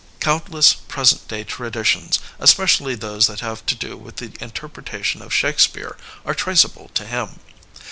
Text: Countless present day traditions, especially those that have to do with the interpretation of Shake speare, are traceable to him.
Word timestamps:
Countless 0.19 0.73
present 0.73 1.27
day 1.27 1.43
traditions, 1.43 2.17
especially 2.39 2.95
those 2.95 3.27
that 3.27 3.41
have 3.41 3.63
to 3.67 3.75
do 3.75 3.95
with 3.95 4.15
the 4.15 4.31
interpretation 4.43 5.21
of 5.21 5.31
Shake 5.31 5.59
speare, 5.59 5.95
are 6.25 6.33
traceable 6.33 6.89
to 6.95 7.05
him. 7.05 7.39